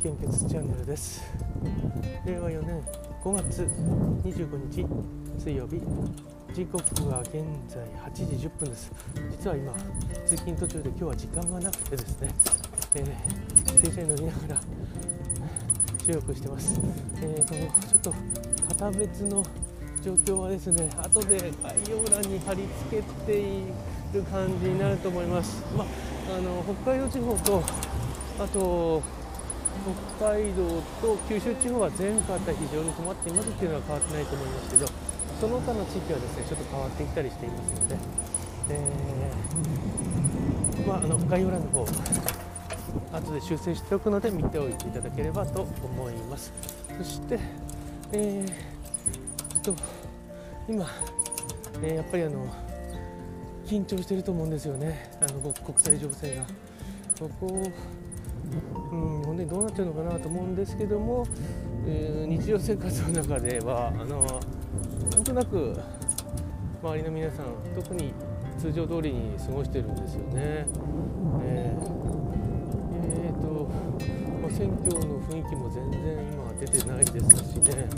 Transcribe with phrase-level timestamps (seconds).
[0.00, 1.22] 献血チャンネルです。
[2.24, 2.80] 令和4年
[3.24, 3.62] 5月
[4.22, 4.86] 25日
[5.36, 5.82] 水曜日。
[6.54, 6.78] 時刻
[7.08, 8.92] は現在8時10分です。
[9.32, 9.72] 実は今
[10.24, 12.30] 通勤途中で今日は時間がなくてですね、
[12.94, 13.06] えー、
[13.62, 14.60] 自転車に乗りながら
[16.06, 16.80] 収録してます。
[17.20, 18.14] えーと、ちょっと
[18.68, 19.42] 片別の
[20.04, 23.66] 状況はですね後で概要欄に貼り付けてい
[24.14, 25.60] る感じになると思います。
[25.76, 25.86] まあ
[26.36, 27.62] あの北海道地方と
[28.38, 29.17] あと
[30.18, 34.86] 北海道と九州地方は前回非常に困っていますっていうのは変わってないと思いますけど
[35.40, 37.96] その他の地域はですねちょっと変わってきたりしていますので、
[38.70, 41.86] えー、まあ、あの概要欄の方
[43.12, 46.52] 後で修正しておくので見ておいていただければと思います。
[46.98, 47.38] そして
[48.12, 49.74] えー、と
[50.68, 50.86] 今、
[51.82, 52.46] えー、やっぱりあの
[53.66, 55.10] 緊張してると思うんですよね。
[55.20, 56.42] あの国際情勢が。
[57.18, 57.72] ここ
[58.90, 61.26] うん、本当にどうなってるのかなと思うんですけども、
[61.86, 64.26] えー、日常生活の中ではあの
[65.12, 65.76] なんとなく
[66.82, 68.12] 周りの皆さん特に
[68.58, 70.66] 通常通りに過ごしてるんですよね。
[71.42, 71.98] えー、
[73.02, 73.70] えー、と、
[74.42, 76.00] まあ、選挙の雰囲気も全然
[76.32, 77.88] 今出てないですしね、え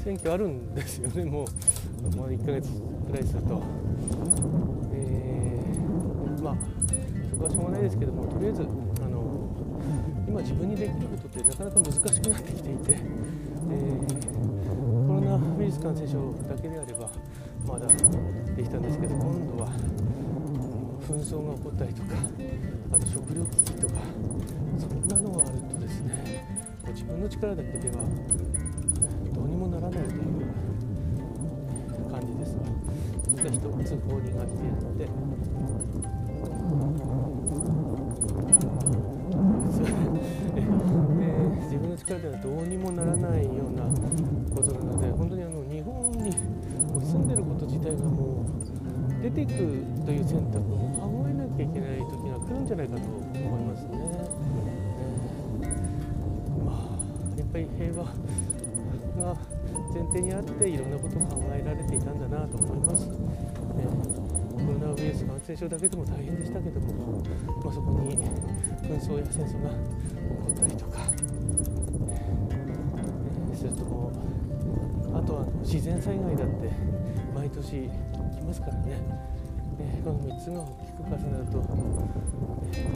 [0.00, 2.68] ー、選挙あるんですよね、もう、まあ、1ヶ月
[3.06, 3.87] くらいすると。
[7.88, 9.48] ですけどもとりあえずあの
[10.28, 17.10] 今自分にできることってなかなか難しくなってきていて、えー、コロナウイルス感染症だけであれば
[17.66, 17.86] まだ
[18.54, 19.70] できたんですけど今度は
[21.08, 22.08] 紛争が起こったりとか
[22.92, 23.94] あと食料危機とか
[24.78, 26.44] そんなのがあるとですね
[26.88, 28.04] 自分の力だけでは
[29.32, 30.12] どうにもならないという
[32.10, 32.56] 感じです。
[33.42, 35.08] がそして一つ法理が来ているので
[41.68, 43.84] 自分の力ではどうにもならないような
[44.54, 46.32] ことなので本当にあの日本に
[47.00, 48.46] 住んでること自体がもう
[49.22, 49.52] 出ていく
[50.04, 53.90] という選択を考えなきゃいけない時が来るんじゃないかと思いますね。
[55.62, 56.74] えー、まあ、
[57.38, 58.04] やっぱり平和
[59.18, 59.36] が
[59.92, 63.08] 前提にあっていろんなことを考えられていたんだなと思います。
[63.78, 67.22] えーコロナウイルス感染症だけでも大変でしたけども、
[67.64, 68.18] まあ、そこに
[68.82, 70.98] 紛争や戦争が起こったりとか、
[72.10, 76.70] えー、するともうあとは自然災害だって
[77.34, 79.00] 毎年来ますからね、
[79.78, 81.64] えー、この3つが大きく重なると、
[82.72, 82.92] えー、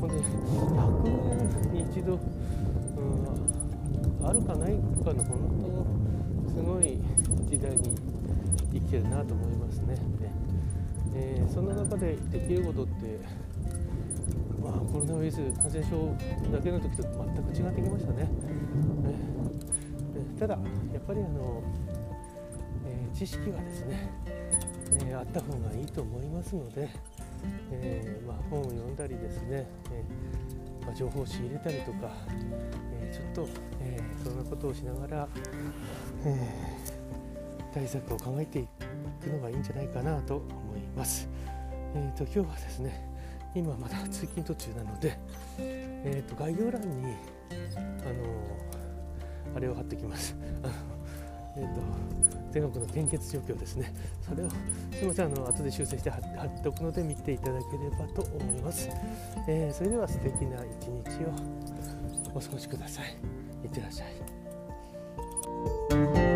[0.00, 2.18] 本当に100年に一度、
[4.22, 4.72] あるかない
[5.04, 5.94] かの本
[6.46, 6.98] 当すごい
[7.48, 7.94] 時代に
[8.72, 9.96] 生きてるなと思いますね。
[11.14, 13.18] えー、そんな中でできることって、
[14.62, 16.14] まあ、コロナウイルス感染症
[16.52, 18.28] だけの時と全く違ってきましたね。
[20.14, 20.54] えー、ただ、
[20.92, 21.62] やっぱりあの、
[22.86, 24.10] えー、知識はですね、
[25.06, 26.88] えあった方がいいと思いますので、
[27.72, 30.04] えまあ、本を読んだりですね、え
[30.88, 32.10] まあ、情報を仕入れたりとか、
[33.02, 35.28] えちょっと、えそんなことをしながら、
[36.24, 36.48] え
[37.74, 38.68] 対策を考えてい
[39.22, 41.28] くのがいいんじゃないかなと思います。
[41.94, 43.06] えーと、今日はですね
[43.54, 45.18] 今まだ通勤途中なので、
[45.58, 47.14] えーと、概要欄に
[47.76, 48.12] あ
[49.52, 50.34] のあれを貼ってきます。
[51.56, 51.80] えーと、
[52.52, 53.92] 全国の献血状況ですね、
[54.22, 54.56] それをす
[55.02, 58.88] みませんあの後で修正して貼っておくので見ていただければと思います。
[59.48, 61.32] えー、それでは素敵な一日を
[62.34, 63.16] お過ごしください。
[63.64, 64.04] いってらっしゃ
[66.24, 66.27] い。